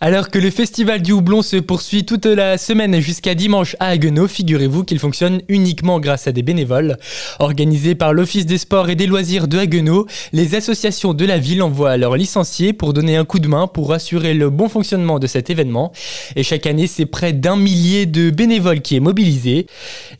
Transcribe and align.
Alors 0.00 0.30
que 0.30 0.38
le 0.38 0.50
festival 0.50 1.02
du 1.02 1.10
houblon 1.10 1.42
se 1.42 1.56
poursuit 1.56 2.04
toute 2.04 2.24
la 2.24 2.56
semaine 2.56 3.00
jusqu'à 3.00 3.34
dimanche 3.34 3.74
à 3.80 3.88
Haguenau, 3.88 4.28
figurez-vous 4.28 4.84
qu'il 4.84 5.00
fonctionne 5.00 5.40
uniquement 5.48 5.98
grâce 5.98 6.28
à 6.28 6.32
des 6.32 6.44
bénévoles. 6.44 6.98
Organisé 7.40 7.96
par 7.96 8.12
l'Office 8.12 8.46
des 8.46 8.58
sports 8.58 8.90
et 8.90 8.94
des 8.94 9.08
loisirs 9.08 9.48
de 9.48 9.58
Haguenau, 9.58 10.06
les 10.32 10.54
associations 10.54 11.14
de 11.14 11.24
la 11.24 11.38
ville 11.38 11.64
envoient 11.64 11.96
leurs 11.96 12.14
licenciés 12.16 12.72
pour 12.72 12.92
donner 12.92 13.16
un 13.16 13.24
coup 13.24 13.40
de 13.40 13.48
main 13.48 13.66
pour 13.66 13.92
assurer 13.92 14.34
le 14.34 14.50
bon 14.50 14.68
fonctionnement 14.68 15.18
de 15.18 15.26
cet 15.26 15.50
événement. 15.50 15.90
Et 16.36 16.44
chaque 16.44 16.66
année, 16.66 16.86
c'est 16.86 17.04
près 17.04 17.32
d'un 17.32 17.56
millier 17.56 18.06
de 18.06 18.30
bénévoles 18.30 18.82
qui 18.82 18.94
est 18.94 19.00
mobilisé. 19.00 19.66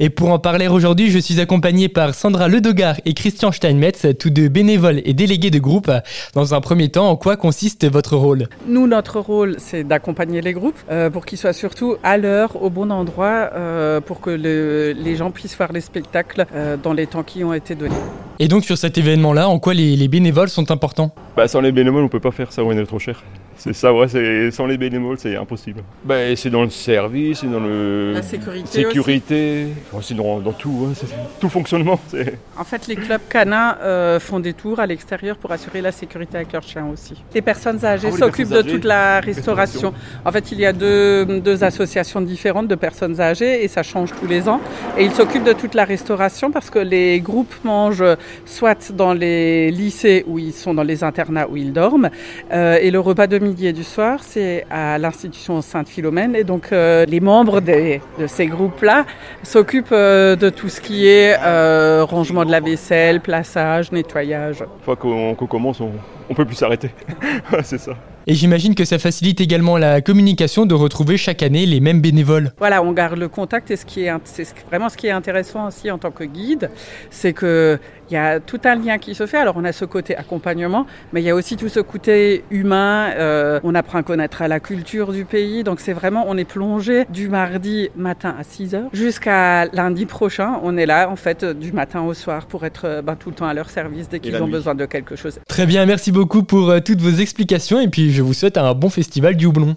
Et 0.00 0.10
pour 0.10 0.30
en 0.30 0.40
parler 0.40 0.66
aujourd'hui, 0.66 1.12
je 1.12 1.20
suis 1.20 1.38
accompagné 1.38 1.88
par 1.88 2.16
Sandra 2.16 2.48
Ledogar 2.48 2.96
et 3.04 3.14
Christian 3.14 3.52
Steinmetz, 3.52 4.06
tous 4.18 4.30
deux 4.30 4.48
bénévoles 4.48 5.02
et 5.04 5.14
délégués 5.14 5.52
de 5.52 5.60
groupe. 5.60 5.92
Dans 6.34 6.52
un 6.52 6.60
premier 6.60 6.88
temps, 6.88 7.08
en 7.08 7.14
quoi 7.14 7.36
consiste 7.36 7.88
votre 7.88 8.16
rôle? 8.16 8.48
Nous, 8.66 8.88
notre 8.88 9.20
rôle, 9.20 9.54
c'est 9.68 9.84
d'accompagner 9.84 10.40
les 10.40 10.54
groupes 10.54 10.78
euh, 10.90 11.10
pour 11.10 11.26
qu'ils 11.26 11.38
soient 11.38 11.52
surtout 11.52 11.96
à 12.02 12.16
l'heure, 12.16 12.62
au 12.62 12.70
bon 12.70 12.90
endroit, 12.90 13.50
euh, 13.54 14.00
pour 14.00 14.20
que 14.20 14.30
le, 14.30 14.92
les 14.92 15.16
gens 15.16 15.30
puissent 15.30 15.56
voir 15.56 15.72
les 15.72 15.82
spectacles 15.82 16.46
euh, 16.54 16.76
dans 16.76 16.95
les 16.95 17.06
temps 17.06 17.22
qui 17.22 17.45
ont 17.45 17.52
été 17.52 17.74
donnés. 17.74 17.95
Et 18.38 18.48
donc 18.48 18.64
sur 18.64 18.78
cet 18.78 18.96
événement-là, 18.96 19.48
en 19.48 19.59
quoi 19.59 19.74
les, 19.74 19.95
les 19.96 20.09
bénévoles 20.09 20.48
sont 20.48 20.70
importants? 20.70 21.10
Bah, 21.36 21.48
Sans 21.48 21.60
les 21.60 21.73
bénévoles, 21.73 22.04
on 22.04 22.09
peut 22.09 22.20
pas 22.20 22.30
faire 22.30 22.50
ça, 22.52 22.64
on 22.64 22.73
est 22.73 22.86
trop 22.86 22.98
cher. 22.98 23.23
C'est 23.58 23.72
ça, 23.72 23.92
ouais, 23.92 24.06
c'est, 24.06 24.50
sans 24.52 24.66
les 24.66 24.78
bénévoles, 24.78 25.18
c'est 25.18 25.36
impossible. 25.36 25.82
Bah, 26.04 26.14
c'est 26.36 26.50
dans 26.50 26.62
le 26.62 26.70
service, 26.70 27.40
c'est 27.40 27.50
dans 27.50 27.60
le... 27.60 28.12
La 28.14 28.22
sécurité 28.22 28.68
sécurité, 28.68 29.66
aussi. 29.92 30.14
dans, 30.14 30.38
dans, 30.38 30.52
tout, 30.52 30.86
hein, 30.88 30.92
c'est, 30.94 31.08
tout 31.40 31.48
fonctionnement. 31.48 31.98
C'est... 32.08 32.38
En 32.56 32.64
fait, 32.64 32.86
les 32.86 32.94
clubs 32.94 33.20
canins 33.28 33.76
euh, 33.82 34.20
font 34.20 34.38
des 34.38 34.52
tours 34.52 34.78
à 34.78 34.86
l'extérieur 34.86 35.36
pour 35.36 35.50
assurer 35.50 35.80
la 35.80 35.90
sécurité 35.90 36.36
avec 36.36 36.52
leurs 36.52 36.62
chiens 36.62 36.86
aussi. 36.92 37.22
Les 37.34 37.42
personnes 37.42 37.84
âgées 37.84 38.08
ah 38.10 38.14
oui, 38.14 38.18
s'occupent 38.18 38.50
de 38.50 38.62
toute 38.62 38.84
la 38.84 39.20
restauration. 39.20 39.92
En 40.24 40.30
fait, 40.30 40.52
il 40.52 40.60
y 40.60 40.66
a 40.66 40.72
deux, 40.72 41.40
deux 41.40 41.64
associations 41.64 42.20
différentes 42.20 42.68
de 42.68 42.76
personnes 42.76 43.20
âgées 43.20 43.64
et 43.64 43.68
ça 43.68 43.82
change 43.82 44.12
tous 44.20 44.26
les 44.26 44.48
ans. 44.48 44.60
Et 44.96 45.04
ils 45.04 45.12
s'occupent 45.12 45.45
de 45.45 45.52
toute 45.52 45.74
la 45.74 45.84
restauration 45.84 46.52
parce 46.52 46.70
que 46.70 46.78
les 46.78 47.20
groupes 47.20 47.54
mangent 47.65 48.04
soit 48.45 48.93
dans 48.93 49.15
les 49.15 49.70
lycées 49.72 50.24
où 50.28 50.38
ils 50.38 50.52
sont 50.52 50.74
dans 50.74 50.82
les 50.84 51.02
internats 51.02 51.48
où 51.50 51.56
ils 51.56 51.72
dorment 51.72 52.10
euh, 52.52 52.78
et 52.80 52.90
le 52.90 53.00
repas 53.00 53.26
de 53.26 53.38
midi 53.49 53.66
et 53.66 53.73
du 53.73 53.85
soir 53.85 54.21
c'est 54.23 54.66
à 54.71 54.99
l'institution 54.99 55.60
Sainte-Philomène 55.60 56.37
et 56.37 56.45
donc 56.45 56.68
euh, 56.73 57.04
les 57.07 57.21
membres 57.21 57.60
des, 57.60 58.01
de 58.18 58.27
ces 58.27 58.46
groupes-là 58.46 59.07
s'occupent 59.43 59.88
euh, 59.93 60.37
de 60.37 60.51
tout 60.51 60.68
ce 60.68 60.80
qui 60.80 61.07
est 61.07 61.37
euh, 61.40 62.05
rangement 62.05 62.45
de 62.45 62.51
la 62.51 62.60
vaisselle, 62.60 63.21
plaçage, 63.21 63.90
nettoyage. 63.93 64.60
Une 64.60 64.84
fois 64.84 64.97
qu'on 64.97 65.34
qu 65.34 65.47
commence, 65.47 65.81
on, 65.81 65.91
on 66.28 66.34
peut 66.34 66.44
plus 66.44 66.56
s'arrêter. 66.56 66.91
c'est 67.62 67.78
ça. 67.78 67.93
Et 68.31 68.34
j'imagine 68.34 68.75
que 68.75 68.84
ça 68.84 68.99
facilite 68.99 69.41
également 69.41 69.78
la 69.78 70.03
communication 70.03 70.66
de 70.66 70.75
retrouver 70.75 71.16
chaque 71.16 71.43
année 71.43 71.65
les 71.65 71.81
mêmes 71.81 72.03
bénévoles. 72.03 72.53
Voilà, 72.59 72.83
on 72.83 72.93
garde 72.93 73.19
le 73.19 73.28
contact 73.28 73.71
et 73.71 73.77
ce 73.77 73.87
qui 73.87 74.05
est, 74.05 74.12
c'est 74.25 74.47
vraiment 74.69 74.91
ce 74.91 74.99
qui 74.99 75.06
est 75.06 75.12
intéressant 75.12 75.66
aussi 75.66 75.91
en 75.91 75.97
tant 75.97 76.10
que 76.10 76.25
guide, 76.25 76.71
c'est 77.09 77.33
que 77.33 77.78
il 78.10 78.14
y 78.14 78.16
a 78.16 78.41
tout 78.41 78.60
un 78.64 78.75
lien 78.75 78.98
qui 78.98 79.14
se 79.14 79.26
fait. 79.26 79.38
Alors 79.38 79.56
on 79.56 79.64
a 79.64 79.72
ce 79.72 79.84
côté 79.84 80.16
accompagnement, 80.16 80.87
mais 81.12 81.22
il 81.22 81.25
y 81.25 81.31
a 81.31 81.34
aussi 81.34 81.56
tout 81.56 81.69
ce 81.69 81.81
côté 81.81 82.44
humain. 82.50 83.10
Euh, 83.16 83.60
on 83.62 83.75
apprend 83.75 83.98
à 83.98 84.03
connaître 84.03 84.42
la 84.44 84.60
culture 84.60 85.12
du 85.12 85.25
pays, 85.25 85.65
donc 85.65 85.81
c'est 85.81 85.92
vraiment 85.92 86.25
on 86.28 86.37
est 86.37 86.44
plongé 86.44 87.04
du 87.10 87.28
mardi 87.28 87.91
matin 87.97 88.34
à 88.38 88.44
6 88.44 88.75
heures 88.75 88.91
jusqu'à 88.92 89.66
lundi 89.66 90.06
prochain. 90.06 90.60
On 90.62 90.76
est 90.76 90.87
là 90.87 91.09
en 91.10 91.16
fait 91.16 91.44
du 91.44 91.72
matin 91.72 92.03
au 92.03 92.15
soir 92.15 92.47
pour 92.47 92.65
être 92.65 93.03
ben, 93.03 93.16
tout 93.16 93.31
le 93.31 93.34
temps 93.34 93.47
à 93.47 93.54
leur 93.54 93.70
service 93.70 94.09
dès 94.09 94.20
qu'ils 94.20 94.37
ont 94.37 94.47
nuit. 94.47 94.53
besoin 94.53 94.75
de 94.75 94.87
quelque 94.87 95.16
chose. 95.16 95.38
Très 95.48 95.66
bien, 95.66 95.87
merci 95.87 96.12
beaucoup 96.12 96.43
pour 96.43 96.70
euh, 96.70 96.81
toutes 96.81 97.00
vos 97.00 97.10
explications 97.20 97.81
et 97.81 97.88
puis 97.88 98.12
je 98.12 98.22
vous 98.22 98.34
souhaite 98.34 98.56
un 98.59 98.75
bon 98.75 98.91
festival 98.91 99.37
du 99.37 99.47
houblon. 99.47 99.76